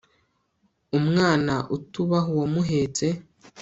[0.97, 3.07] umwana utubaha uwamuhetse